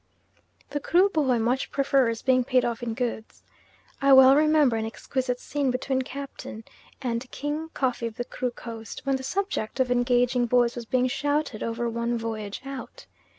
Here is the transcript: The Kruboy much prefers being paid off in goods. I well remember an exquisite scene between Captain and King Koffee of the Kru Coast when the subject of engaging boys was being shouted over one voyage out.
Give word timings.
The 0.71 0.79
Kruboy 0.79 1.39
much 1.39 1.69
prefers 1.69 2.23
being 2.23 2.43
paid 2.43 2.65
off 2.65 2.81
in 2.81 2.95
goods. 2.95 3.43
I 4.01 4.13
well 4.13 4.35
remember 4.35 4.75
an 4.75 4.83
exquisite 4.87 5.39
scene 5.39 5.69
between 5.69 6.01
Captain 6.01 6.63
and 7.03 7.29
King 7.29 7.69
Koffee 7.75 8.07
of 8.07 8.15
the 8.17 8.25
Kru 8.25 8.49
Coast 8.49 9.01
when 9.03 9.17
the 9.17 9.21
subject 9.21 9.79
of 9.79 9.91
engaging 9.91 10.47
boys 10.47 10.73
was 10.75 10.85
being 10.87 11.07
shouted 11.07 11.61
over 11.61 11.87
one 11.87 12.17
voyage 12.17 12.61
out. 12.65 13.05